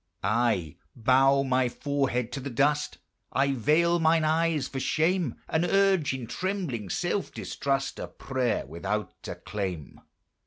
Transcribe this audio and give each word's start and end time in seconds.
I 0.23 0.77
bow 0.95 1.43
my 1.43 1.69
forehead 1.69 2.31
to 2.31 2.39
the 2.39 2.49
dust, 2.49 2.97
I 3.31 3.51
veil 3.53 3.99
mine 3.99 4.23
eyes 4.23 4.67
for 4.67 4.79
shame, 4.79 5.35
And 5.47 5.63
urge, 5.63 6.11
in 6.11 6.25
trembling 6.25 6.89
self 6.89 7.31
distrust, 7.31 7.99
A 7.99 8.07
prayer 8.07 8.65
without 8.65 9.13
a 9.27 9.35
claim. 9.35 10.01